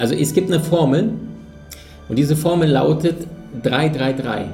[0.00, 1.10] Also es gibt eine Formel
[2.08, 3.16] und diese Formel lautet
[3.62, 4.46] 333.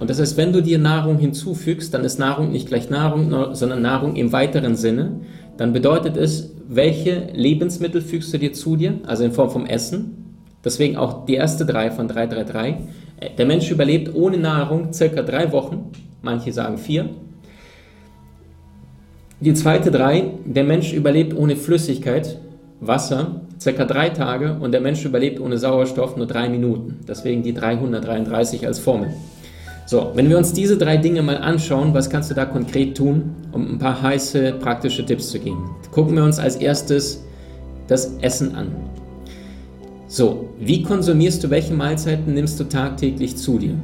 [0.00, 3.80] Und das heißt, wenn du dir Nahrung hinzufügst, dann ist Nahrung nicht gleich Nahrung, sondern
[3.80, 5.20] Nahrung im weiteren Sinne.
[5.56, 10.34] Dann bedeutet es, welche Lebensmittel fügst du dir zu dir, also in Form vom Essen.
[10.64, 12.74] Deswegen auch die erste drei von 333.
[13.38, 15.92] Der Mensch überlebt ohne Nahrung circa drei Wochen,
[16.22, 17.08] manche sagen vier.
[19.38, 22.40] Die zweite drei, der Mensch überlebt ohne Flüssigkeit,
[22.80, 27.00] Wasser, circa drei Tage und der Mensch überlebt ohne Sauerstoff nur drei Minuten.
[27.06, 29.10] Deswegen die 333 als Formel.
[29.86, 33.34] So, wenn wir uns diese drei Dinge mal anschauen, was kannst du da konkret tun,
[33.52, 35.70] um ein paar heiße praktische Tipps zu geben?
[35.90, 37.24] Gucken wir uns als erstes
[37.86, 38.72] das Essen an.
[40.06, 43.74] So, wie konsumierst du, welche Mahlzeiten nimmst du tagtäglich zu dir?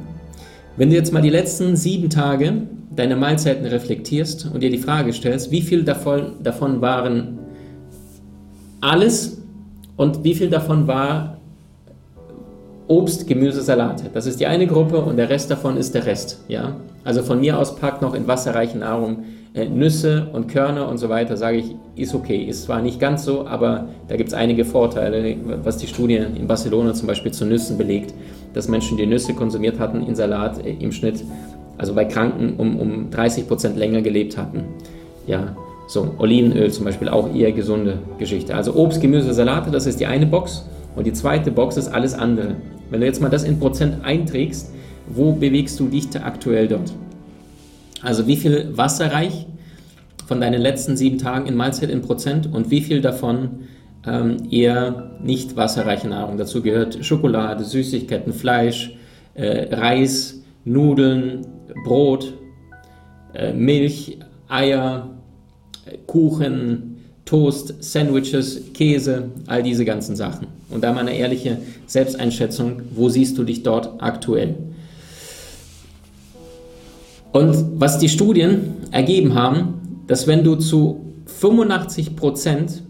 [0.77, 5.11] Wenn du jetzt mal die letzten sieben Tage deine Mahlzeiten reflektierst und dir die Frage
[5.11, 7.34] stellst, wie viel davon, davon waren
[8.85, 9.41] alles
[9.97, 11.37] und wie viel davon war
[12.87, 14.11] Obst, Gemüse, Salate.
[14.13, 16.43] Das ist die eine Gruppe und der Rest davon ist der Rest.
[16.47, 16.75] Ja?
[17.03, 19.23] Also von mir aus packt noch in wasserreiche Nahrung
[19.55, 22.43] äh, Nüsse und Körner und so weiter, sage ich, ist okay.
[22.43, 26.45] Ist zwar nicht ganz so, aber da gibt es einige Vorteile, was die Studie in
[26.45, 28.13] Barcelona zum Beispiel zu Nüssen belegt,
[28.53, 31.23] dass Menschen, die Nüsse konsumiert hatten in Salat äh, im Schnitt,
[31.77, 34.63] also bei Kranken um, um 30 Prozent länger gelebt hatten.
[35.25, 35.55] Ja,
[35.87, 38.55] so, Olivenöl zum Beispiel auch eher gesunde Geschichte.
[38.55, 40.65] Also Obst, Gemüse, Salate, das ist die eine Box.
[40.95, 42.55] Und die zweite Box ist alles andere.
[42.89, 44.71] Wenn du jetzt mal das in Prozent einträgst,
[45.07, 46.93] wo bewegst du dich aktuell dort?
[48.01, 49.45] Also wie viel wasserreich
[50.25, 53.65] von deinen letzten sieben Tagen in Mahlzeit in Prozent und wie viel davon
[54.07, 56.37] ähm, eher nicht wasserreiche Nahrung?
[56.37, 58.95] Dazu gehört Schokolade, Süßigkeiten, Fleisch,
[59.35, 61.45] äh, Reis, Nudeln,
[61.83, 62.33] Brot,
[63.33, 64.17] äh, Milch,
[64.47, 65.14] Eier,
[66.07, 70.47] Kuchen, Toast, Sandwiches, Käse, all diese ganzen Sachen.
[70.69, 71.57] Und da mal eine ehrliche
[71.87, 74.55] Selbsteinschätzung, wo siehst du dich dort aktuell?
[77.31, 82.83] Und was die Studien ergeben haben, dass wenn du zu 85 Prozent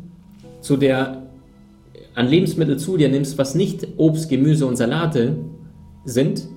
[0.61, 1.23] zu der
[2.13, 5.37] an Lebensmittel zu dir nimmst, was nicht Obst, Gemüse und Salate
[6.05, 6.47] sind,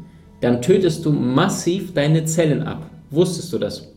[0.41, 2.89] dann tötest du massiv deine Zellen ab.
[3.11, 3.93] Wusstest du das?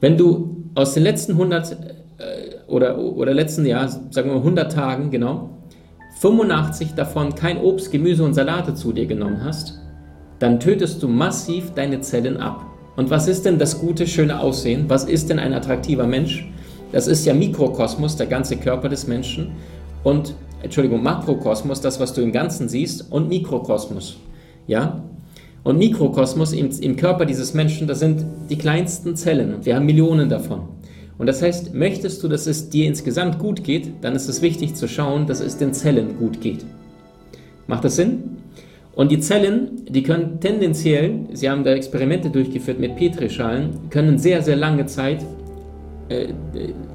[0.00, 1.76] Wenn du aus den letzten 100 äh,
[2.66, 5.50] oder, oder letzten Jahr, sagen wir mal 100 Tagen, genau,
[6.20, 9.78] 85 davon kein Obst, Gemüse und Salate zu dir genommen hast,
[10.38, 12.66] dann tötest du massiv deine Zellen ab.
[12.96, 14.84] Und was ist denn das gute, schöne Aussehen?
[14.88, 16.50] Was ist denn ein attraktiver Mensch?
[16.92, 19.52] Das ist ja Mikrokosmos, der ganze Körper des Menschen.
[20.02, 24.18] Und, Entschuldigung, Makrokosmos, das, was du im Ganzen siehst, und Mikrokosmos.
[24.66, 25.02] Ja?
[25.62, 29.86] Und Mikrokosmos im, im Körper dieses Menschen, das sind die kleinsten Zellen und wir haben
[29.86, 30.62] Millionen davon.
[31.18, 34.74] Und das heißt, möchtest du, dass es dir insgesamt gut geht, dann ist es wichtig
[34.74, 36.64] zu schauen, dass es den Zellen gut geht.
[37.66, 38.38] Macht das Sinn?
[38.94, 44.42] Und die Zellen, die können tendenziell, sie haben da Experimente durchgeführt mit Petrischalen, können sehr,
[44.42, 45.24] sehr lange Zeit
[46.08, 46.28] äh,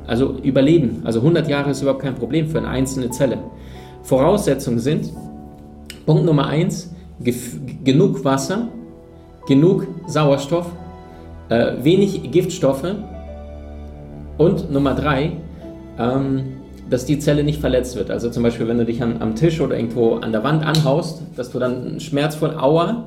[0.07, 1.01] also überleben.
[1.03, 3.37] Also 100 Jahre ist überhaupt kein Problem für eine einzelne Zelle.
[4.03, 5.13] Voraussetzungen sind,
[6.05, 8.67] Punkt Nummer 1, genug Wasser,
[9.47, 10.67] genug Sauerstoff,
[11.49, 12.95] äh, wenig Giftstoffe
[14.37, 15.33] und Nummer drei,
[15.97, 16.43] ähm,
[16.89, 18.11] dass die Zelle nicht verletzt wird.
[18.11, 21.21] Also zum Beispiel, wenn du dich an, am Tisch oder irgendwo an der Wand anhaust,
[21.35, 23.05] dass du dann schmerzvoll Aua,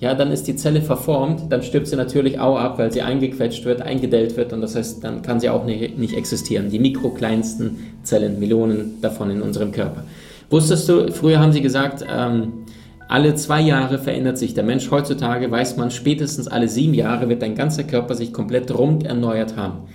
[0.00, 3.64] ja, dann ist die Zelle verformt, dann stirbt sie natürlich Aua ab, weil sie eingequetscht
[3.64, 6.70] wird, eingedellt wird und das heißt, dann kann sie auch nicht, nicht existieren.
[6.70, 10.04] Die mikrokleinsten Zellen, Millionen davon in unserem Körper.
[10.50, 12.64] Wusstest du, früher haben sie gesagt, ähm,
[13.08, 14.90] alle zwei Jahre verändert sich der Mensch.
[14.90, 19.56] Heutzutage weiß man, spätestens alle sieben Jahre wird dein ganzer Körper sich komplett rund erneuert
[19.56, 19.88] haben.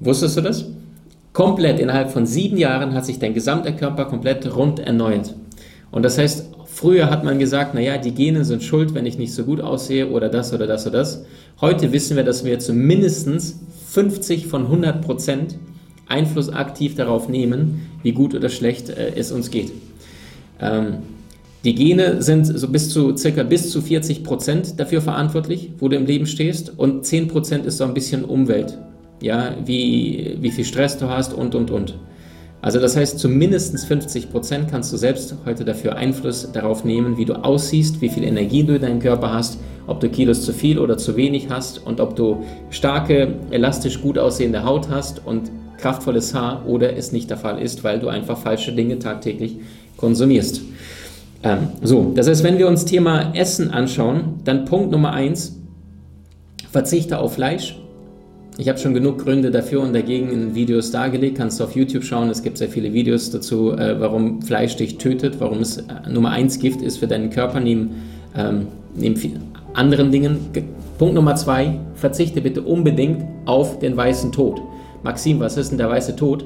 [0.00, 0.66] Wusstest du das?
[1.32, 5.34] Komplett innerhalb von sieben Jahren hat sich dein gesamter Körper komplett rund erneuert.
[5.92, 9.32] Und das heißt, früher hat man gesagt, naja, die Gene sind schuld, wenn ich nicht
[9.32, 11.24] so gut aussehe oder das oder das oder das.
[11.60, 13.56] Heute wissen wir, dass wir zumindest
[13.88, 15.56] 50 von 100 Prozent
[16.08, 19.72] Einfluss aktiv darauf nehmen, wie gut oder schlecht äh, es uns geht.
[20.60, 20.98] Ähm,
[21.64, 25.96] die Gene sind so bis zu circa bis zu 40 Prozent dafür verantwortlich, wo du
[25.96, 28.78] im Leben stehst, und 10 Prozent ist so ein bisschen Umwelt.
[29.20, 31.94] Ja, wie, wie viel Stress du hast und und und.
[32.62, 37.16] Also das heißt, zu mindestens 50 Prozent kannst du selbst heute dafür Einfluss darauf nehmen,
[37.16, 40.52] wie du aussiehst, wie viel Energie du in deinem Körper hast, ob du Kilos zu
[40.52, 45.50] viel oder zu wenig hast und ob du starke, elastisch gut aussehende Haut hast und
[45.78, 49.56] kraftvolles Haar oder es nicht der Fall ist, weil du einfach falsche Dinge tagtäglich
[49.96, 50.62] konsumierst.
[51.42, 55.58] Ähm, so, das heißt, wenn wir uns Thema Essen anschauen, dann Punkt Nummer eins,
[56.70, 57.78] verzichte auf Fleisch.
[58.58, 61.38] Ich habe schon genug Gründe dafür und dagegen in Videos dargelegt.
[61.38, 62.28] Kannst du auf YouTube schauen.
[62.28, 66.30] Es gibt sehr viele Videos dazu, äh, warum Fleisch dich tötet, warum es äh, Nummer
[66.30, 67.90] eins Gift ist für deinen Körper neben,
[68.36, 69.16] ähm, neben
[69.72, 70.38] anderen Dingen.
[70.98, 74.60] Punkt Nummer zwei, verzichte bitte unbedingt auf den weißen Tod.
[75.02, 76.44] Maxim, was ist denn der weiße Tod?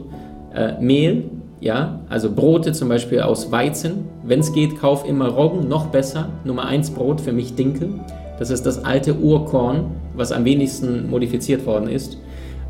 [0.54, 1.24] Äh, Mehl,
[1.66, 4.04] ja, also Brote zum Beispiel aus Weizen.
[4.24, 6.28] Wenn es geht, kauf immer Roggen, noch besser.
[6.44, 7.94] Nummer eins Brot für mich Dinkel.
[8.38, 12.18] Das ist das alte Urkorn, was am wenigsten modifiziert worden ist.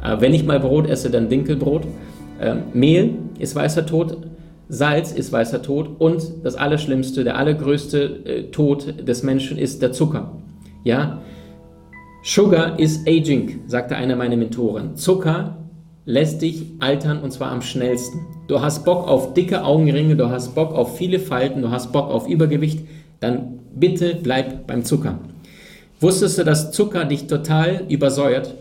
[0.03, 1.83] Äh, wenn ich mal Brot esse, dann Dinkelbrot.
[2.41, 4.17] Äh, Mehl ist weißer Tod.
[4.71, 9.93] Salz ist weißer Tod und das Allerschlimmste, der allergrößte äh, Tod des Menschen ist der
[9.93, 10.33] Zucker.
[10.85, 11.21] Ja,
[12.25, 14.97] Sugar is aging, sagte einer meiner Mentoren.
[14.97, 15.59] Zucker
[16.07, 18.21] lässt dich altern und zwar am schnellsten.
[18.47, 22.09] Du hast Bock auf dicke Augenringe, du hast Bock auf viele Falten, du hast Bock
[22.09, 22.87] auf Übergewicht,
[23.21, 25.19] dann bitte bleib beim Zucker.
[26.01, 28.55] Wusstest du, dass Zucker dich total übersäuert?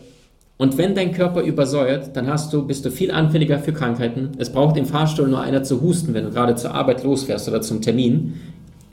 [0.57, 4.31] Und wenn dein Körper übersäuert, dann hast du, bist du viel anfälliger für Krankheiten.
[4.38, 7.62] Es braucht im Fahrstuhl nur einer zu husten, wenn du gerade zur Arbeit losfährst oder
[7.62, 8.36] zum Termin.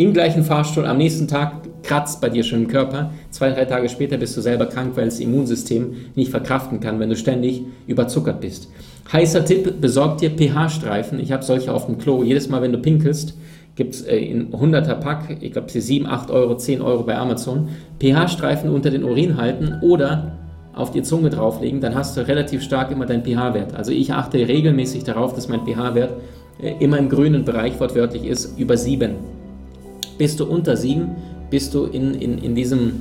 [0.03, 1.53] Im gleichen Fahrstuhl am nächsten Tag
[1.85, 3.13] kratzt bei dir schon im Körper.
[3.31, 7.09] Zwei, drei Tage später bist du selber krank, weil das Immunsystem nicht verkraften kann, wenn
[7.09, 8.69] du ständig überzuckert bist.
[9.13, 11.21] Heißer Tipp, besorg dir pH-Streifen.
[11.21, 12.25] Ich habe solche auf dem Klo.
[12.25, 13.39] Jedes Mal, wenn du pinkelst,
[13.77, 17.69] gibt es äh, in 100er Pack, ich glaube, 7, 8 Euro, 10 Euro bei Amazon,
[18.01, 20.33] pH-Streifen unter den Urin halten oder
[20.75, 23.77] auf die Zunge drauflegen, dann hast du relativ stark immer deinen pH-Wert.
[23.77, 26.15] Also ich achte regelmäßig darauf, dass mein pH-Wert
[26.61, 29.32] äh, immer im grünen Bereich wortwörtlich ist, über 7.
[30.23, 31.17] Bist du unter 7,
[31.51, 32.93] bist du in, in, in diesem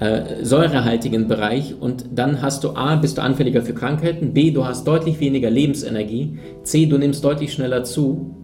[0.00, 4.66] äh, säurehaltigen Bereich und dann hast du A, bist du anfälliger für Krankheiten, B, du
[4.66, 8.34] hast deutlich weniger Lebensenergie, C, du nimmst deutlich schneller zu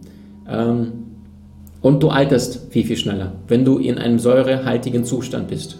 [0.48, 0.92] ähm,
[1.82, 5.78] und du alterst viel, viel schneller, wenn du in einem säurehaltigen Zustand bist.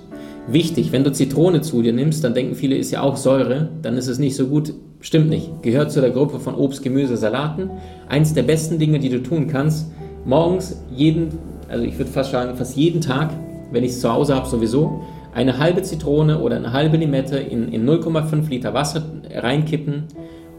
[0.48, 3.96] Wichtig, wenn du Zitrone zu dir nimmst, dann denken viele, ist ja auch Säure, dann
[3.96, 4.74] ist es nicht so gut.
[5.00, 5.62] Stimmt nicht.
[5.62, 7.70] Gehört zu der Gruppe von Obst, Gemüse, Salaten.
[8.06, 9.90] Eins der besten Dinge, die du tun kannst,
[10.26, 13.30] morgens jeden also ich würde fast sagen, fast jeden Tag,
[13.70, 15.02] wenn ich es zu Hause habe, sowieso,
[15.34, 19.02] eine halbe Zitrone oder eine halbe Limette in, in 0,5 Liter Wasser
[19.34, 20.04] reinkippen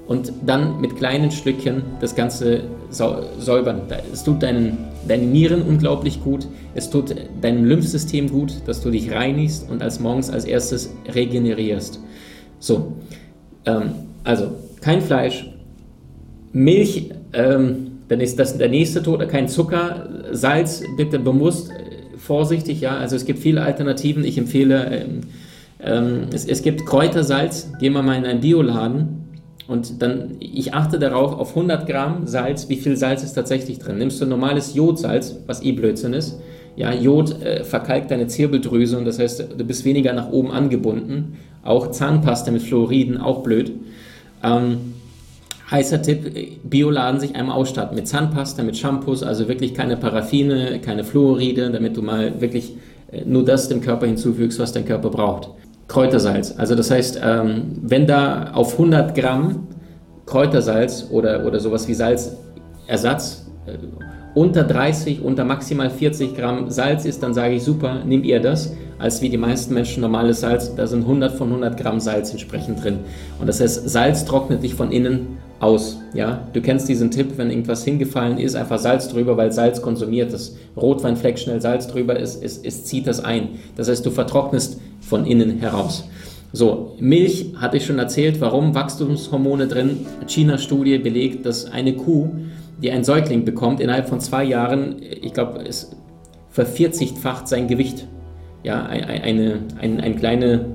[0.07, 3.81] und dann mit kleinen Schlückchen das Ganze säubern.
[4.13, 4.77] Es tut deinen,
[5.07, 10.00] deinen Nieren unglaublich gut, es tut deinem Lymphsystem gut, dass du dich reinigst und als
[10.00, 12.00] morgens als erstes regenerierst.
[12.59, 12.94] So,
[13.65, 13.92] ähm,
[14.24, 14.51] also
[14.81, 15.50] kein Fleisch,
[16.54, 22.81] Milch, ähm, dann ist das der nächste Tod, kein Zucker, Salz, bitte bewusst äh, vorsichtig,
[22.81, 22.98] ja.
[22.98, 24.24] Also es gibt viele Alternativen.
[24.24, 25.21] Ich empfehle, ähm,
[25.80, 27.71] ähm, es, es gibt Kräutersalz.
[27.80, 29.27] Gehen wir mal in einen Bioladen
[29.68, 33.98] und dann, ich achte darauf, auf 100 Gramm Salz, wie viel Salz ist tatsächlich drin.
[33.98, 36.39] Nimmst du normales Jodsalz, was eh Blödsinn ist.
[36.77, 41.38] Ja, Jod äh, verkalkt deine Zirbeldrüse und das heißt, du bist weniger nach oben angebunden.
[41.63, 43.74] Auch Zahnpasta mit Fluoriden, auch blöd.
[44.44, 44.94] Ähm,
[45.69, 51.03] Heißer Tipp, Bioladen sich einmal ausstatten mit Zahnpasta, mit Shampoos, also wirklich keine Paraffine, keine
[51.03, 52.75] Fluoride, damit du mal wirklich
[53.11, 55.49] äh, nur das dem Körper hinzufügst, was dein Körper braucht.
[55.87, 59.68] Kräutersalz, also das heißt, ähm, wenn da auf 100 Gramm
[60.25, 63.77] Kräutersalz oder, oder sowas wie Salzersatz äh,
[64.35, 68.73] unter 30, unter maximal 40 Gramm Salz ist, dann sage ich super, nimm ihr das,
[68.99, 72.83] als wie die meisten Menschen normales Salz, da sind 100 von 100 Gramm Salz entsprechend
[72.83, 72.99] drin.
[73.39, 75.99] Und das heißt, Salz trocknet dich von innen aus.
[76.14, 76.47] Ja?
[76.54, 80.56] Du kennst diesen Tipp, wenn irgendwas hingefallen ist, einfach Salz drüber, weil Salz konsumiert das
[80.76, 83.49] Rotweinfleck schnell Salz drüber, es, es, es zieht das ein.
[83.76, 86.07] Das heißt, du vertrocknest von innen heraus.
[86.54, 90.06] So, Milch hatte ich schon erzählt, warum Wachstumshormone drin.
[90.28, 92.30] China-Studie belegt, dass eine Kuh,
[92.81, 95.92] die einen Säugling bekommt, innerhalb von zwei Jahren, ich glaube, es
[96.52, 98.07] vervierzigfacht sein Gewicht.
[98.64, 100.66] Ja, eine, ein, ein, kleine,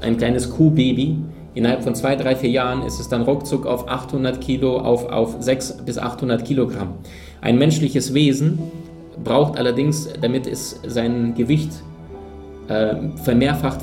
[0.00, 1.18] ein kleines Kuhbaby
[1.56, 5.36] Innerhalb von zwei, drei, vier Jahren ist es dann ruckzuck auf 800 Kilo, auf, auf
[5.40, 6.96] 600 bis 800 Kilogramm.
[7.40, 8.58] Ein menschliches Wesen
[9.24, 11.70] braucht allerdings, damit es sein Gewicht
[12.68, 13.80] äh, vermehrfacht,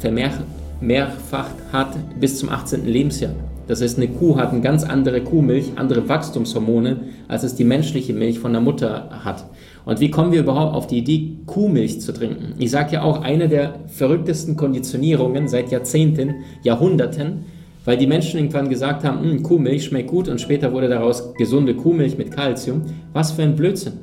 [0.00, 2.86] vermehrfacht hat, bis zum 18.
[2.86, 3.32] Lebensjahr.
[3.68, 6.96] Das heißt, eine Kuh hat eine ganz andere Kuhmilch, andere Wachstumshormone,
[7.28, 9.44] als es die menschliche Milch von der Mutter hat.
[9.84, 12.54] Und wie kommen wir überhaupt auf die Idee, Kuhmilch zu trinken?
[12.58, 17.44] Ich sage ja auch, eine der verrücktesten Konditionierungen seit Jahrzehnten, Jahrhunderten
[17.84, 21.74] weil die Menschen irgendwann gesagt haben, hm, Kuhmilch schmeckt gut und später wurde daraus gesunde
[21.74, 22.82] Kuhmilch mit Kalzium.
[23.12, 23.94] Was für ein Blödsinn.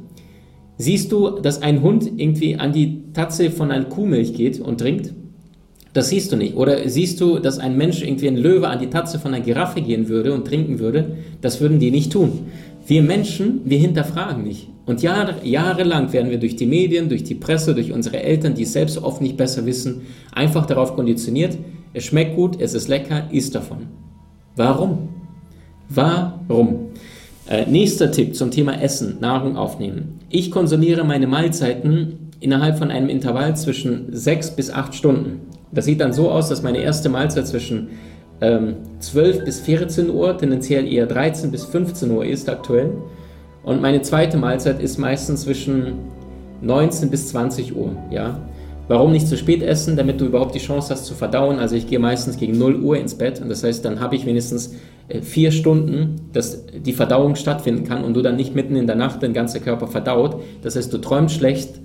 [0.77, 5.13] Siehst du, dass ein Hund irgendwie an die Tatze von einer Kuhmilch geht und trinkt?
[5.93, 6.55] Das siehst du nicht.
[6.55, 9.81] Oder siehst du, dass ein Mensch irgendwie ein Löwe an die Tatze von einer Giraffe
[9.81, 11.17] gehen würde und trinken würde?
[11.41, 12.47] Das würden die nicht tun.
[12.89, 14.67] Wir Menschen, wir hinterfragen nicht.
[14.87, 18.63] Und Jahre, jahrelang werden wir durch die Medien, durch die Presse, durch unsere Eltern, die
[18.63, 21.55] es selbst oft nicht besser wissen, einfach darauf konditioniert,
[21.93, 23.89] es schmeckt gut, es ist lecker, isst davon.
[24.55, 25.09] Warum?
[25.87, 26.87] Warum?
[27.47, 30.21] Äh, nächster Tipp zum Thema Essen, Nahrung aufnehmen.
[30.31, 35.41] Ich konsumiere meine Mahlzeiten innerhalb von einem Intervall zwischen 6 bis 8 Stunden.
[35.71, 37.89] Das sieht dann so aus, dass meine erste Mahlzeit zwischen
[38.41, 42.91] ähm, 12 bis 14 Uhr, tendenziell eher 13 bis 15 Uhr ist aktuell.
[43.63, 45.93] Und meine zweite Mahlzeit ist meistens zwischen
[46.61, 47.95] 19 bis 20 Uhr.
[48.09, 48.39] Ja?
[48.87, 51.59] Warum nicht zu spät essen, damit du überhaupt die Chance hast zu verdauen?
[51.59, 54.25] Also ich gehe meistens gegen 0 Uhr ins Bett und das heißt, dann habe ich
[54.25, 54.73] wenigstens
[55.09, 58.95] äh, vier Stunden, dass die Verdauung stattfinden kann und du dann nicht mitten in der
[58.95, 60.41] Nacht dein ganzer Körper verdaut.
[60.63, 61.79] Das heißt, du träumst schlecht,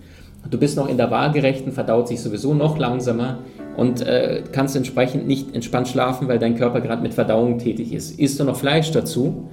[0.51, 3.41] du bist noch in der Waagerechten, verdaut sich sowieso noch langsamer
[3.77, 8.19] und äh, kannst entsprechend nicht entspannt schlafen, weil dein Körper gerade mit Verdauung tätig ist.
[8.19, 9.49] Isst du noch Fleisch dazu,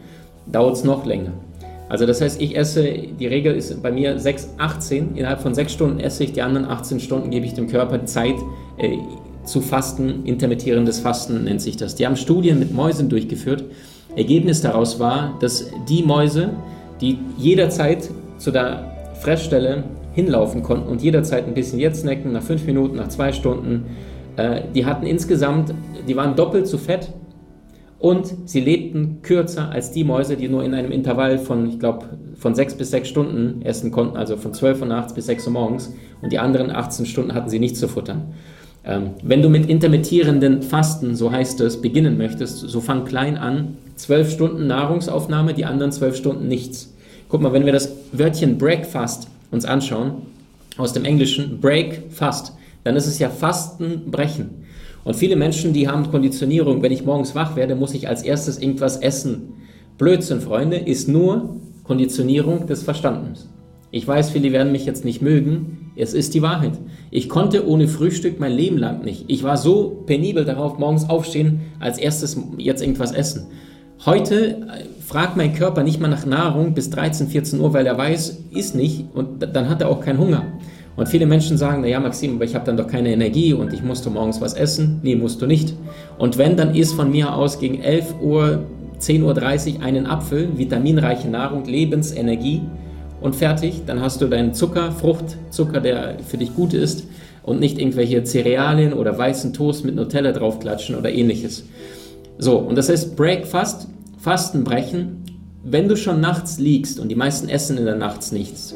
[0.52, 1.32] dauert es noch länger.
[1.90, 2.84] Also das heißt, ich esse,
[3.20, 6.66] die Regel ist bei mir 6, 18, innerhalb von 6 Stunden esse ich, die anderen
[6.66, 8.36] 18 Stunden gebe ich dem Körper Zeit
[8.78, 8.98] äh,
[9.44, 11.96] zu fasten, intermittierendes Fasten nennt sich das.
[11.96, 13.66] Die haben Studien mit Mäusen durchgeführt.
[14.16, 16.52] Ergebnis daraus war, dass die Mäuse,
[17.02, 22.66] die jederzeit zu der Fressstelle hinlaufen konnten und jederzeit ein bisschen jetzt snacken, nach 5
[22.66, 23.86] Minuten, nach 2 Stunden,
[24.38, 25.74] äh, die hatten insgesamt,
[26.08, 27.12] die waren doppelt so fett
[28.00, 32.06] und sie lebten kürzer als die Mäuse, die nur in einem Intervall von, ich glaube,
[32.36, 35.54] von sechs bis sechs Stunden essen konnten, also von 12 Uhr nachts bis 6 Uhr
[35.54, 35.94] morgens.
[36.22, 38.34] Und die anderen 18 Stunden hatten sie nicht zu futtern.
[38.84, 43.78] Ähm, wenn du mit intermittierenden Fasten, so heißt es, beginnen möchtest, so fang klein an.
[43.96, 46.92] 12 Stunden Nahrungsaufnahme, die anderen 12 Stunden nichts.
[47.30, 50.14] Guck mal, wenn wir das Wörtchen Breakfast uns anschauen,
[50.78, 54.66] aus dem Englischen Break, Fast, dann ist es ja Fasten, Brechen.
[55.04, 58.60] Und viele Menschen, die haben Konditionierung, wenn ich morgens wach werde, muss ich als erstes
[58.60, 59.54] irgendwas essen.
[59.98, 63.50] Blödsinn, Freunde, ist nur Konditionierung des Verstandes.
[63.94, 65.92] Ich weiß, viele werden mich jetzt nicht mögen.
[65.98, 66.80] Es ist die Wahrheit.
[67.10, 69.26] Ich konnte ohne Frühstück mein Leben lang nicht.
[69.28, 73.48] Ich war so penibel darauf, morgens aufstehen, als erstes jetzt irgendwas essen.
[74.06, 77.98] Heute äh, fragt mein Körper nicht mal nach Nahrung bis 13, 14 Uhr, weil er
[77.98, 80.46] weiß, ist nicht und dann hat er auch keinen Hunger.
[80.96, 83.82] Und viele Menschen sagen, naja Maxim, aber ich habe dann doch keine Energie und ich
[83.82, 85.00] musste morgens was essen.
[85.04, 85.74] Nee, musst du nicht.
[86.18, 88.66] Und wenn, dann isst von mir aus gegen 11 Uhr,
[89.00, 92.62] 10.30 Uhr einen Apfel, vitaminreiche Nahrung, Lebensenergie
[93.22, 93.84] und fertig.
[93.86, 97.06] Dann hast du deinen Zucker, Fruchtzucker, der für dich gut ist
[97.44, 101.64] und nicht irgendwelche Cerealien oder weißen Toast mit Nutella draufklatschen oder ähnliches.
[102.38, 105.24] So, und das heißt Breakfast, Fastenbrechen,
[105.64, 108.76] wenn du schon nachts liegst und die meisten essen in der Nachts nichts,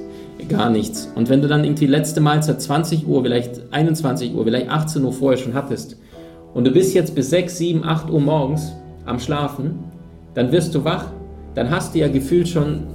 [0.49, 1.11] gar nichts.
[1.15, 5.13] Und wenn du dann irgendwie letzte Mahlzeit 20 Uhr, vielleicht 21 Uhr, vielleicht 18 Uhr
[5.13, 5.97] vorher schon hattest
[6.53, 8.73] und du bist jetzt bis 6, 7, 8 Uhr morgens
[9.05, 9.79] am Schlafen,
[10.33, 11.05] dann wirst du wach,
[11.53, 12.87] dann hast du ja gefühlt schon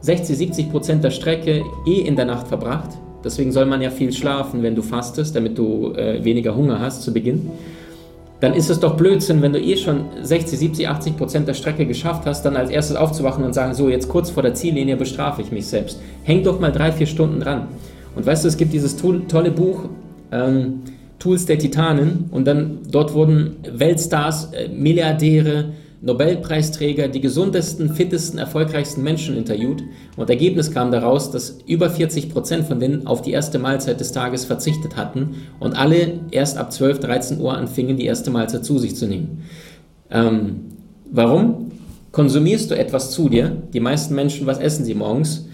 [0.00, 2.90] 60, 70 Prozent der Strecke eh in der Nacht verbracht.
[3.24, 7.02] Deswegen soll man ja viel schlafen, wenn du fastest, damit du äh, weniger Hunger hast
[7.02, 7.50] zu Beginn
[8.42, 11.86] dann ist es doch Blödsinn, wenn du eh schon 60, 70, 80 Prozent der Strecke
[11.86, 15.42] geschafft hast, dann als erstes aufzuwachen und sagen, so jetzt kurz vor der Ziellinie bestrafe
[15.42, 16.00] ich mich selbst.
[16.24, 17.68] Häng doch mal drei, vier Stunden dran.
[18.16, 19.84] Und weißt du, es gibt dieses tolle Buch,
[20.32, 20.80] ähm,
[21.20, 25.66] Tools der Titanen, und dann dort wurden Weltstars, äh, Milliardäre,
[26.04, 29.84] Nobelpreisträger, die gesundesten, fittesten, erfolgreichsten Menschen interviewt.
[30.16, 34.10] Und Ergebnis kam daraus, dass über 40 Prozent von denen auf die erste Mahlzeit des
[34.10, 38.78] Tages verzichtet hatten und alle erst ab 12, 13 Uhr anfingen, die erste Mahlzeit zu
[38.78, 39.44] sich zu nehmen.
[40.10, 40.62] Ähm,
[41.10, 41.70] warum?
[42.10, 43.56] Konsumierst du etwas zu dir?
[43.72, 45.46] Die meisten Menschen, was essen sie morgens?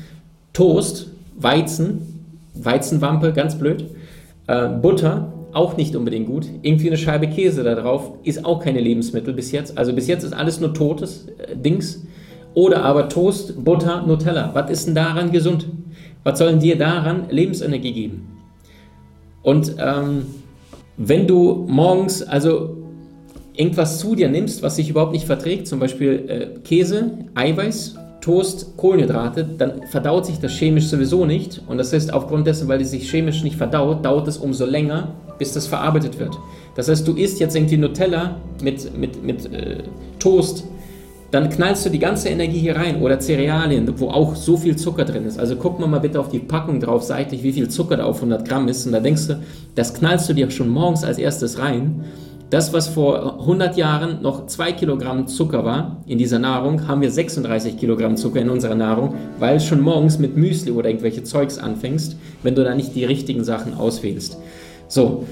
[0.54, 2.24] Toast, Weizen,
[2.54, 3.84] Weizenwampe, ganz blöd,
[4.46, 6.46] äh, Butter, auch nicht unbedingt gut.
[6.62, 9.76] Irgendwie eine Scheibe Käse da drauf ist auch keine Lebensmittel bis jetzt.
[9.78, 12.06] Also bis jetzt ist alles nur totes äh, Dings.
[12.54, 14.50] Oder aber Toast, Butter, Nutella.
[14.54, 15.66] Was ist denn daran gesund?
[16.24, 18.28] Was sollen dir daran Lebensenergie geben?
[19.42, 20.26] Und ähm,
[20.96, 22.76] wenn du morgens also
[23.54, 28.76] irgendwas zu dir nimmst, was sich überhaupt nicht verträgt, zum Beispiel äh, Käse, Eiweiß, Toast,
[28.76, 31.62] Kohlenhydrate, dann verdaut sich das chemisch sowieso nicht.
[31.66, 35.14] Und das heißt, aufgrund dessen, weil es sich chemisch nicht verdaut, dauert es umso länger,
[35.38, 36.38] bis das verarbeitet wird.
[36.74, 39.82] Das heißt, du isst jetzt irgendwie Nutella mit, mit, mit äh,
[40.18, 40.64] Toast,
[41.30, 45.04] dann knallst du die ganze Energie hier rein oder Cerealien, wo auch so viel Zucker
[45.04, 45.38] drin ist.
[45.38, 48.48] Also guck mal bitte auf die Packung drauf seitlich, wie viel Zucker da auf 100
[48.48, 48.86] Gramm ist.
[48.86, 49.42] Und da denkst du,
[49.74, 52.04] das knallst du dir schon morgens als erstes rein.
[52.48, 57.10] Das, was vor 100 Jahren noch 2 Kilogramm Zucker war in dieser Nahrung, haben wir
[57.10, 62.16] 36 Kilogramm Zucker in unserer Nahrung, weil schon morgens mit Müsli oder irgendwelche Zeugs anfängst,
[62.42, 64.38] wenn du da nicht die richtigen Sachen auswählst.
[64.88, 65.24] So,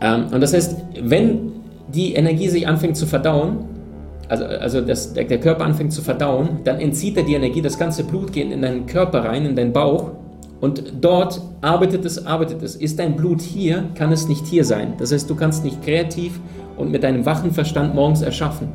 [0.00, 1.52] ähm, und das heißt, wenn
[1.92, 3.64] die Energie sich anfängt zu verdauen,
[4.28, 7.78] also, also das, der, der Körper anfängt zu verdauen, dann entzieht er die Energie, das
[7.78, 10.12] ganze Blut geht in deinen Körper rein, in deinen Bauch
[10.60, 12.74] und dort arbeitet es, arbeitet es.
[12.76, 14.94] Ist dein Blut hier, kann es nicht hier sein.
[14.98, 16.40] Das heißt, du kannst nicht kreativ
[16.76, 18.68] und mit deinem wachen Verstand morgens erschaffen.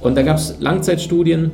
[0.00, 1.50] Und da gab es Langzeitstudien,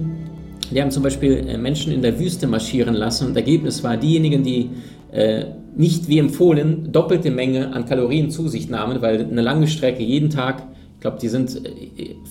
[0.70, 4.42] die haben zum Beispiel äh, Menschen in der Wüste marschieren lassen und Ergebnis war, diejenigen,
[4.42, 4.70] die
[5.10, 10.02] äh, nicht wie empfohlen doppelte Menge an Kalorien zu sich nahmen, weil eine lange Strecke
[10.02, 10.62] jeden Tag,
[10.94, 11.60] ich glaube, die sind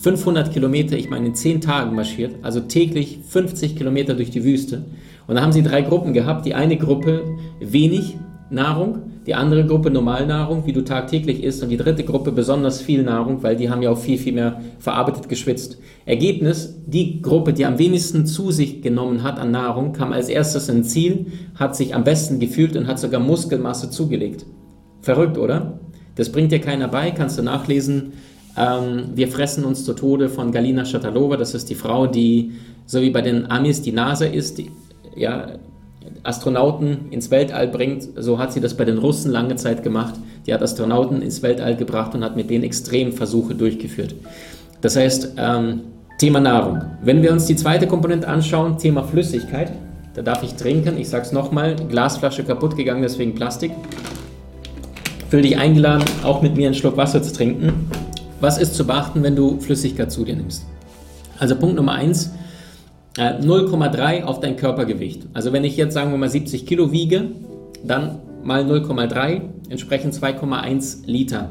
[0.02, 4.44] 500 äh, Kilometer, ich meine in 10 Tagen marschiert, also täglich 50 Kilometer durch die
[4.44, 4.86] Wüste.
[5.28, 6.46] Und da haben sie drei Gruppen gehabt.
[6.46, 7.24] Die eine Gruppe
[7.60, 8.18] wenig
[8.50, 13.04] Nahrung, die andere Gruppe Normalnahrung, wie du tagtäglich isst, und die dritte Gruppe besonders viel
[13.04, 15.78] Nahrung, weil die haben ja auch viel, viel mehr verarbeitet geschwitzt.
[16.06, 20.70] Ergebnis, die Gruppe, die am wenigsten zu sich genommen hat an Nahrung, kam als erstes
[20.70, 24.46] ins Ziel, hat sich am besten gefühlt und hat sogar Muskelmasse zugelegt.
[25.02, 25.80] Verrückt, oder?
[26.16, 28.14] Das bringt dir keiner bei, kannst du nachlesen.
[28.58, 32.54] Ähm, wir fressen uns zu Tode von Galina Shatalova, das ist die Frau, die,
[32.86, 34.72] so wie bei den Amis die NASA ist, die,
[35.16, 35.60] ja,
[36.24, 38.08] Astronauten ins Weltall bringt.
[38.16, 40.16] So hat sie das bei den Russen lange Zeit gemacht.
[40.46, 44.16] Die hat Astronauten ins Weltall gebracht und hat mit denen Extremversuche durchgeführt.
[44.82, 45.82] Das heißt, ähm,
[46.18, 46.82] Thema Nahrung.
[47.02, 49.72] Wenn wir uns die zweite Komponente anschauen, Thema Flüssigkeit,
[50.14, 50.98] da darf ich trinken.
[50.98, 53.72] Ich sage es nochmal, Glasflasche kaputt gegangen, deswegen Plastik.
[55.30, 57.90] Fühl dich eingeladen, auch mit mir einen Schluck Wasser zu trinken.
[58.40, 60.66] Was ist zu beachten, wenn du Flüssigkeit zu dir nimmst?
[61.40, 62.32] Also Punkt Nummer eins,
[63.18, 65.28] 0,3 äh, auf dein Körpergewicht.
[65.34, 67.26] Also wenn ich jetzt sagen wir mal 70 Kilo wiege,
[67.86, 71.50] dann mal 0,3, entsprechend 2,1 Liter.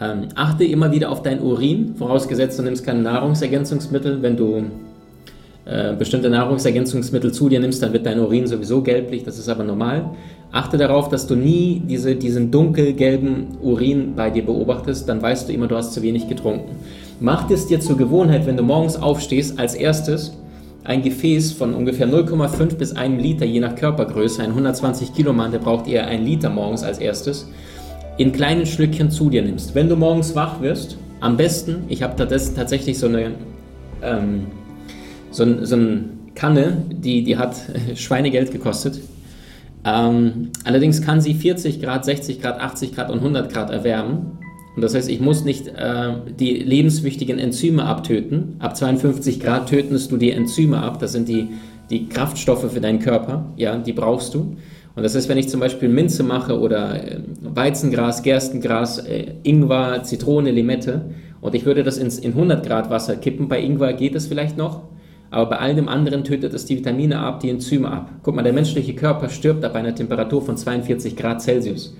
[0.00, 4.22] Ähm, achte immer wieder auf dein Urin, vorausgesetzt du nimmst keine Nahrungsergänzungsmittel.
[4.22, 4.64] Wenn du
[5.64, 9.62] äh, bestimmte Nahrungsergänzungsmittel zu dir nimmst, dann wird dein Urin sowieso gelblich, das ist aber
[9.62, 10.10] normal.
[10.50, 15.52] Achte darauf, dass du nie diese, diesen dunkelgelben Urin bei dir beobachtest, dann weißt du
[15.52, 16.76] immer, du hast zu wenig getrunken.
[17.20, 20.32] Mach es dir zur Gewohnheit, wenn du morgens aufstehst, als erstes
[20.84, 25.52] ein Gefäß von ungefähr 0,5 bis 1 Liter, je nach Körpergröße, ein 120 Kilo Mann,
[25.52, 27.48] der braucht eher ein Liter morgens als erstes,
[28.18, 29.74] in kleinen Schlückchen zu dir nimmst.
[29.74, 33.32] Wenn du morgens wach wirst, am besten, ich habe tatsächlich so eine,
[34.02, 34.46] ähm,
[35.30, 37.56] so, so eine Kanne, die, die hat
[37.94, 39.00] Schweinegeld gekostet.
[39.84, 44.38] Ähm, allerdings kann sie 40 Grad, 60 Grad, 80 Grad und 100 Grad erwärmen.
[44.74, 48.56] Und das heißt, ich muss nicht äh, die lebenswichtigen Enzyme abtöten.
[48.58, 50.98] Ab 52 Grad tötest du die Enzyme ab.
[50.98, 51.48] Das sind die,
[51.90, 53.52] die Kraftstoffe für deinen Körper.
[53.56, 54.56] Ja, die brauchst du.
[54.94, 60.02] Und das heißt, wenn ich zum Beispiel Minze mache oder äh, Weizengras, Gerstengras, äh, Ingwer,
[60.02, 61.02] Zitrone, Limette
[61.40, 64.58] und ich würde das ins, in 100 Grad Wasser kippen, bei Ingwer geht es vielleicht
[64.58, 64.82] noch,
[65.30, 68.10] aber bei all dem anderen tötet es die Vitamine ab, die Enzyme ab.
[68.22, 71.96] Guck mal, der menschliche Körper stirbt ab einer Temperatur von 42 Grad Celsius.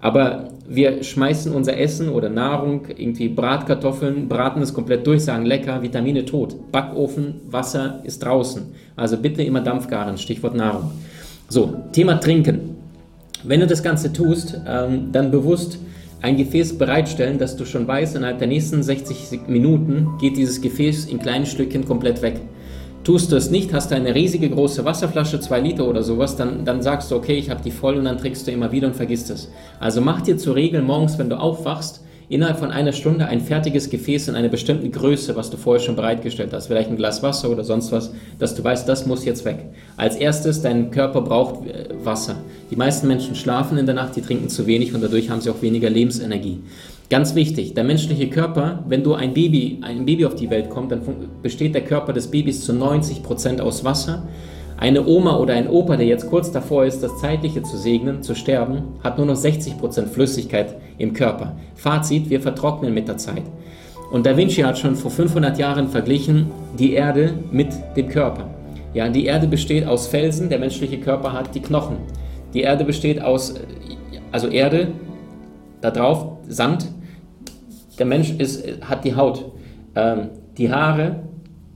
[0.00, 5.82] Aber wir schmeißen unser Essen oder Nahrung, irgendwie Bratkartoffeln, braten es komplett durch, sagen lecker,
[5.82, 6.56] Vitamine tot.
[6.70, 8.62] Backofen, Wasser ist draußen.
[8.94, 10.90] Also bitte immer Dampfgaren, Stichwort Nahrung.
[11.48, 12.76] So, Thema Trinken.
[13.44, 15.78] Wenn du das Ganze tust, ähm, dann bewusst
[16.22, 21.06] ein Gefäß bereitstellen, dass du schon weißt, innerhalb der nächsten 60 Minuten geht dieses Gefäß
[21.06, 22.40] in kleinen Stückchen komplett weg.
[23.06, 26.64] Tust du es nicht, hast du eine riesige große Wasserflasche, zwei Liter oder sowas, dann,
[26.64, 28.96] dann sagst du, okay, ich habe die voll und dann trinkst du immer wieder und
[28.96, 29.48] vergisst es.
[29.78, 33.90] Also mach dir zur Regel morgens, wenn du aufwachst, innerhalb von einer Stunde ein fertiges
[33.90, 37.48] Gefäß in einer bestimmten Größe, was du vorher schon bereitgestellt hast, vielleicht ein Glas Wasser
[37.48, 39.58] oder sonst was, dass du weißt, das muss jetzt weg.
[39.96, 42.34] Als erstes, dein Körper braucht äh, Wasser.
[42.72, 45.50] Die meisten Menschen schlafen in der Nacht, die trinken zu wenig und dadurch haben sie
[45.50, 46.58] auch weniger Lebensenergie.
[47.08, 50.90] Ganz wichtig, der menschliche Körper, wenn du ein Baby, ein Baby auf die Welt kommt,
[50.90, 51.02] dann
[51.40, 54.26] besteht der Körper des Babys zu 90 Prozent aus Wasser.
[54.76, 58.34] Eine Oma oder ein Opa, der jetzt kurz davor ist, das Zeitliche zu segnen, zu
[58.34, 61.54] sterben, hat nur noch 60 Prozent Flüssigkeit im Körper.
[61.76, 63.44] Fazit, wir vertrocknen mit der Zeit.
[64.10, 68.50] Und Da Vinci hat schon vor 500 Jahren verglichen die Erde mit dem Körper.
[68.94, 71.98] Ja, die Erde besteht aus Felsen, der menschliche Körper hat die Knochen.
[72.52, 73.54] Die Erde besteht aus,
[74.32, 74.88] also Erde,
[75.80, 76.88] da drauf Sand,
[77.98, 79.44] der Mensch ist, hat die Haut,
[79.94, 81.20] ähm, die Haare,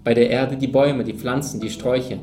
[0.04, 2.18] bei der Erde die Bäume, die Pflanzen, die Sträuche.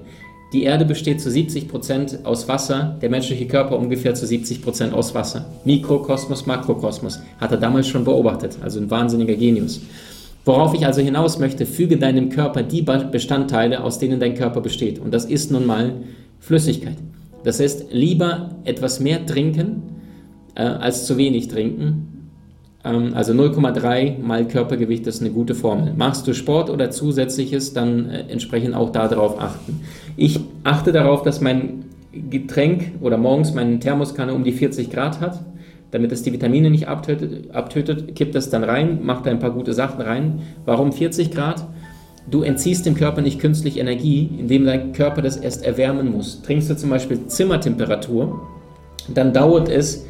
[0.53, 4.93] Die Erde besteht zu 70 Prozent aus Wasser, der menschliche Körper ungefähr zu 70 Prozent
[4.93, 5.45] aus Wasser.
[5.65, 9.81] Mikrokosmos, Makrokosmos, hat er damals schon beobachtet, also ein wahnsinniger Genius.
[10.45, 14.99] Worauf ich also hinaus möchte, füge deinem Körper die Bestandteile, aus denen dein Körper besteht.
[14.99, 15.95] Und das ist nun mal
[16.39, 16.95] Flüssigkeit.
[17.43, 19.83] Das heißt, lieber etwas mehr trinken,
[20.55, 22.16] äh, als zu wenig trinken.
[22.88, 25.93] Ähm, also 0,3 mal Körpergewicht ist eine gute Formel.
[25.95, 29.82] Machst du Sport oder zusätzliches, dann äh, entsprechend auch darauf achten.
[30.15, 31.86] Ich achte darauf, dass mein
[32.30, 35.39] Getränk oder morgens meine Thermoskanne um die 40 Grad hat,
[35.91, 39.52] damit es die Vitamine nicht abtötet, abtötet kippt das dann rein, macht da ein paar
[39.52, 40.41] gute Sachen rein.
[40.65, 41.65] Warum 40 Grad?
[42.30, 46.41] Du entziehst dem Körper nicht künstlich Energie, indem dein Körper das erst erwärmen muss.
[46.41, 48.41] Trinkst du zum Beispiel Zimmertemperatur,
[49.13, 50.06] dann dauert es,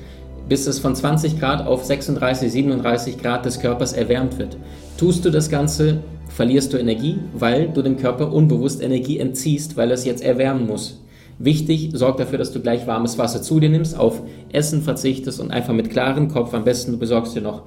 [0.50, 4.58] bis es von 20 Grad auf 36, 37 Grad des Körpers erwärmt wird.
[4.98, 9.92] Tust du das Ganze, verlierst du Energie, weil du dem Körper unbewusst Energie entziehst, weil
[9.92, 11.02] es jetzt erwärmen muss.
[11.40, 15.52] Wichtig, sorg dafür, dass du gleich warmes Wasser zu dir nimmst, auf Essen verzichtest und
[15.52, 17.64] einfach mit klarem Kopf, am besten du besorgst dir noch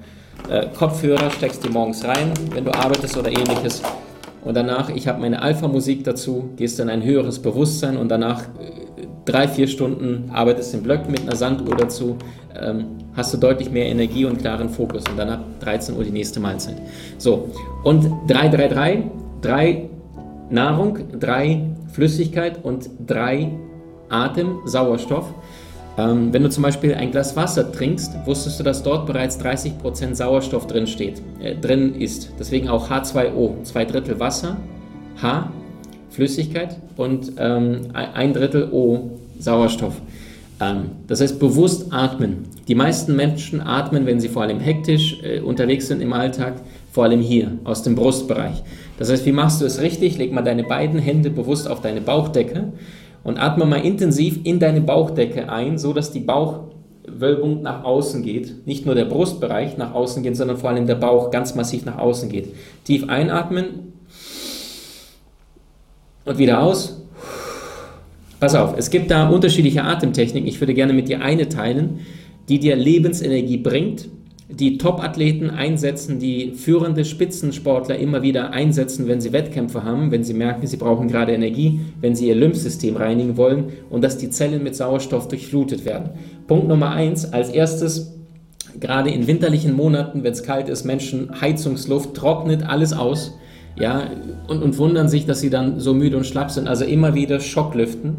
[0.48, 3.82] äh, Kopfhörer, steckst die morgens rein, wenn du arbeitest oder ähnliches.
[4.44, 9.06] Und danach, ich habe meine Alpha-Musik dazu, gehst in ein höheres Bewusstsein und danach äh,
[9.24, 12.16] drei, vier Stunden arbeitest im Blöck mit einer Sanduhr dazu,
[12.58, 16.40] ähm, hast du deutlich mehr Energie und klaren Fokus und danach 13 Uhr die nächste
[16.40, 16.76] Mahlzeit.
[17.18, 17.50] So,
[17.84, 19.10] und 3, 3, 3,
[19.42, 19.90] 3
[20.50, 23.50] Nahrung, 3 Flüssigkeit und 3
[24.08, 25.32] Atem, Sauerstoff.
[25.98, 30.14] Ähm, wenn du zum Beispiel ein Glas Wasser trinkst, wusstest du, dass dort bereits 30%
[30.14, 32.32] Sauerstoff drin steht, äh, drin ist.
[32.38, 34.56] Deswegen auch H2O, zwei Drittel Wasser,
[35.20, 35.50] H,
[36.10, 40.00] Flüssigkeit und ähm, ein Drittel O, Sauerstoff.
[40.60, 42.44] Ähm, das heißt, bewusst atmen.
[42.68, 46.54] Die meisten Menschen atmen, wenn sie vor allem hektisch äh, unterwegs sind im Alltag,
[46.92, 48.62] vor allem hier, aus dem Brustbereich.
[48.98, 50.18] Das heißt, wie machst du es richtig?
[50.18, 52.72] Leg mal deine beiden Hände bewusst auf deine Bauchdecke
[53.22, 58.66] und atme mal intensiv in deine Bauchdecke ein, so dass die Bauchwölbung nach außen geht.
[58.66, 61.98] Nicht nur der Brustbereich nach außen geht, sondern vor allem der Bauch ganz massiv nach
[61.98, 62.54] außen geht.
[62.84, 63.92] Tief einatmen
[66.24, 67.02] und wieder aus.
[68.38, 70.48] Pass auf, es gibt da unterschiedliche Atemtechniken.
[70.48, 72.00] Ich würde gerne mit dir eine teilen,
[72.48, 74.08] die dir Lebensenergie bringt
[74.52, 80.34] die Top-Athleten einsetzen, die führende Spitzensportler immer wieder einsetzen, wenn sie Wettkämpfe haben, wenn sie
[80.34, 84.62] merken, sie brauchen gerade Energie, wenn sie ihr Lymphsystem reinigen wollen und dass die Zellen
[84.62, 86.10] mit Sauerstoff durchflutet werden.
[86.46, 88.14] Punkt Nummer eins, als erstes,
[88.78, 93.34] gerade in winterlichen Monaten, wenn es kalt ist, Menschen, Heizungsluft, trocknet alles aus,
[93.78, 94.10] ja,
[94.48, 96.68] und, und wundern sich, dass sie dann so müde und schlapp sind.
[96.68, 98.16] Also immer wieder Schocklüften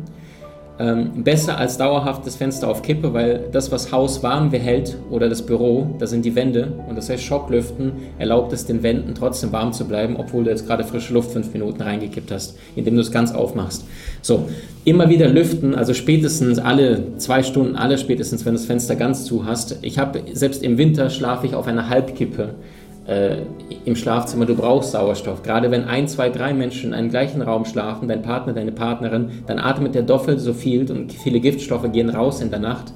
[0.82, 5.30] ähm, besser als dauerhaft das Fenster auf Kippe, weil das, was Haus warm behält oder
[5.30, 9.52] das Büro, das sind die Wände und das heißt Schocklüften erlaubt es den Wänden trotzdem
[9.52, 13.02] warm zu bleiben, obwohl du jetzt gerade frische Luft fünf Minuten reingekippt hast, indem du
[13.02, 13.86] es ganz aufmachst.
[14.24, 14.50] So,
[14.84, 19.26] immer wieder lüften, also spätestens alle zwei Stunden, alle spätestens, wenn du das Fenster ganz
[19.26, 19.78] zu hast.
[19.84, 22.56] Ich habe, selbst im Winter schlafe ich auf einer Halbkippe
[23.08, 23.38] äh,
[23.86, 25.44] im Schlafzimmer, du brauchst Sauerstoff.
[25.44, 29.30] Gerade wenn ein, zwei, drei Menschen in einem gleichen Raum schlafen, dein Partner, deine Partnerin,
[29.48, 32.94] dann atmet der Doppel so viel und viele Giftstoffe gehen raus in der Nacht.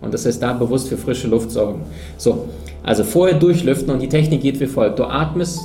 [0.00, 1.82] Und das heißt, da bewusst für frische Luft sorgen.
[2.16, 2.46] So,
[2.84, 4.98] also vorher durchlüften und die Technik geht wie folgt.
[4.98, 5.60] Du atmest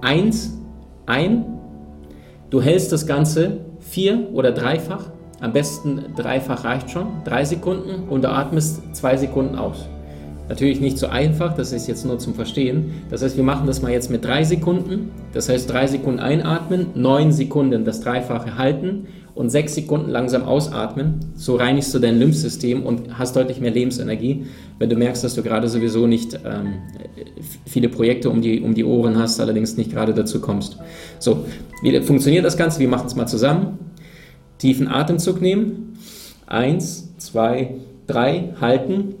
[0.00, 0.58] eins
[1.06, 1.44] ein,
[2.50, 8.22] du hältst das Ganze vier oder dreifach, am besten dreifach reicht schon, drei Sekunden und
[8.22, 9.88] du atmest zwei Sekunden aus.
[10.48, 12.90] Natürlich nicht so einfach, das ist jetzt nur zum Verstehen.
[13.10, 15.10] Das heißt, wir machen das mal jetzt mit drei Sekunden.
[15.32, 21.20] Das heißt, drei Sekunden einatmen, neun Sekunden das Dreifache halten und sechs Sekunden langsam ausatmen.
[21.36, 24.46] So reinigst du dein Lymphsystem und hast deutlich mehr Lebensenergie,
[24.78, 26.74] wenn du merkst, dass du gerade sowieso nicht ähm,
[27.64, 30.76] viele Projekte um die, um die Ohren hast, allerdings nicht gerade dazu kommst.
[31.18, 31.46] So,
[31.82, 32.80] wie funktioniert das Ganze?
[32.80, 33.78] Wir machen es mal zusammen.
[34.58, 35.96] Tiefen Atemzug nehmen.
[36.46, 37.76] Eins, zwei,
[38.06, 39.14] drei, halten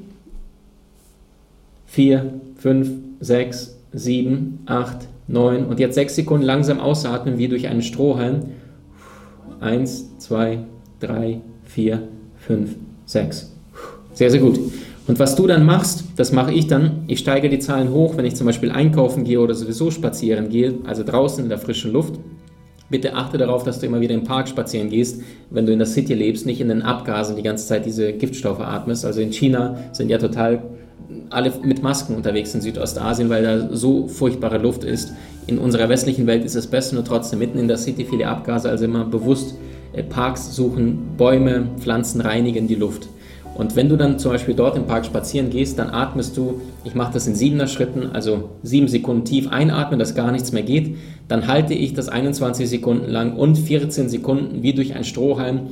[1.92, 7.82] 4, 5, 6, 7, 8, 9 und jetzt 6 Sekunden langsam ausatmen wie durch einen
[7.82, 8.44] Strohhalm.
[9.60, 10.60] 1, 2,
[11.00, 12.02] 3, 4,
[12.36, 13.52] 5, 6.
[14.14, 14.58] Sehr, sehr gut.
[15.06, 17.04] Und was du dann machst, das mache ich dann.
[17.08, 20.76] Ich steige die Zahlen hoch, wenn ich zum Beispiel einkaufen gehe oder sowieso spazieren gehe,
[20.86, 22.14] also draußen in der frischen Luft.
[22.88, 25.86] Bitte achte darauf, dass du immer wieder im Park spazieren gehst, wenn du in der
[25.86, 29.04] City lebst, nicht in den Abgasen die ganze Zeit diese Giftstoffe atmest.
[29.04, 30.62] Also in China sind ja total
[31.30, 35.12] alle mit Masken unterwegs in Südostasien, weil da so furchtbare Luft ist.
[35.46, 38.68] In unserer westlichen Welt ist es besser, nur trotzdem mitten in der City viele Abgase,
[38.68, 39.54] also immer bewusst
[39.92, 43.08] äh, Parks suchen, Bäume, Pflanzen reinigen die Luft.
[43.54, 46.94] Und wenn du dann zum Beispiel dort im Park spazieren gehst, dann atmest du, ich
[46.94, 50.96] mache das in siebener Schritten, also sieben Sekunden tief einatmen, dass gar nichts mehr geht.
[51.28, 55.68] Dann halte ich das 21 Sekunden lang und 14 Sekunden wie durch ein Strohhalm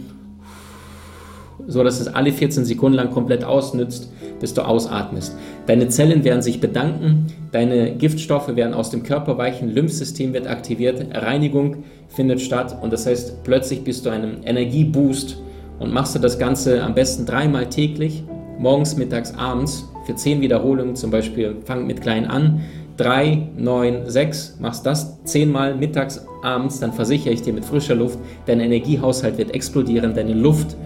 [1.66, 5.36] so dass es alle 14 Sekunden lang komplett ausnützt, bis du ausatmest.
[5.66, 11.06] Deine Zellen werden sich bedanken, deine Giftstoffe werden aus dem Körper weichen, Lymphsystem wird aktiviert,
[11.14, 15.38] Reinigung findet statt und das heißt, plötzlich bist du einem Energieboost
[15.78, 18.24] und machst du das Ganze am besten dreimal täglich,
[18.58, 22.62] morgens, mittags, abends, für 10 Wiederholungen zum Beispiel, fang mit klein an,
[22.96, 27.94] 3, 9, 6, machst das 10 Mal mittags, abends, dann versichere ich dir mit frischer
[27.94, 30.76] Luft, dein Energiehaushalt wird explodieren, deine Luft,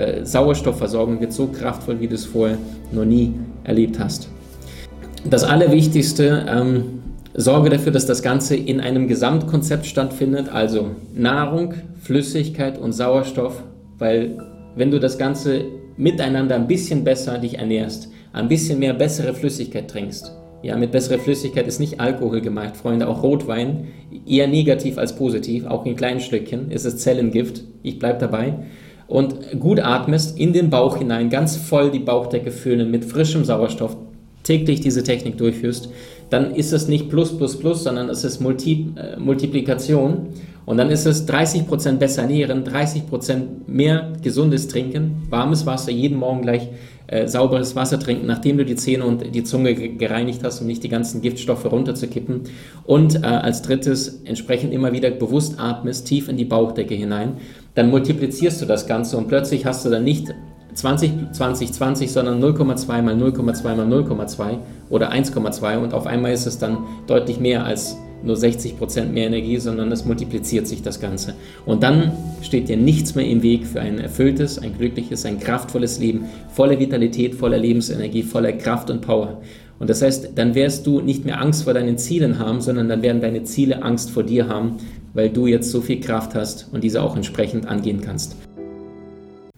[0.00, 2.58] äh, Sauerstoffversorgung wird so kraftvoll, wie du es vorher
[2.92, 3.34] noch nie
[3.64, 4.28] erlebt hast.
[5.28, 7.00] Das Allerwichtigste, ähm,
[7.34, 13.62] sorge dafür, dass das Ganze in einem Gesamtkonzept stattfindet, also Nahrung, Flüssigkeit und Sauerstoff,
[13.98, 14.38] weil
[14.74, 15.64] wenn du das Ganze
[15.96, 20.32] miteinander ein bisschen besser dich ernährst, ein bisschen mehr bessere Flüssigkeit trinkst,
[20.62, 23.88] ja, mit besserer Flüssigkeit ist nicht Alkohol gemeint, Freunde, auch Rotwein,
[24.26, 28.54] eher negativ als positiv, auch in kleinen Stückchen ist es Zellengift, ich bleibe dabei.
[29.10, 33.96] Und gut atmest, in den Bauch hinein, ganz voll die Bauchdecke füllen mit frischem Sauerstoff,
[34.44, 35.90] täglich diese Technik durchführst,
[36.30, 40.28] dann ist es nicht plus plus plus, sondern es ist Multi, äh, Multiplikation.
[40.64, 46.42] Und dann ist es 30% besser ernähren, 30% mehr gesundes Trinken, warmes Wasser, jeden Morgen
[46.42, 46.68] gleich
[47.08, 50.84] äh, sauberes Wasser trinken, nachdem du die Zähne und die Zunge gereinigt hast, um nicht
[50.84, 52.42] die ganzen Giftstoffe runterzukippen.
[52.84, 57.38] Und äh, als drittes entsprechend immer wieder bewusst atmest, tief in die Bauchdecke hinein.
[57.74, 60.34] Dann multiplizierst du das Ganze und plötzlich hast du dann nicht
[60.74, 66.46] 20, 20, 20, sondern 0,2 mal 0,2 mal 0,2 oder 1,2 und auf einmal ist
[66.46, 71.00] es dann deutlich mehr als nur 60 Prozent mehr Energie, sondern es multipliziert sich das
[71.00, 71.34] Ganze.
[71.64, 75.98] Und dann steht dir nichts mehr im Weg für ein erfülltes, ein glückliches, ein kraftvolles
[75.98, 79.40] Leben, voller Vitalität, voller Lebensenergie, voller Kraft und Power.
[79.78, 83.00] Und das heißt, dann wirst du nicht mehr Angst vor deinen Zielen haben, sondern dann
[83.00, 84.76] werden deine Ziele Angst vor dir haben,
[85.14, 88.36] weil du jetzt so viel Kraft hast und diese auch entsprechend angehen kannst.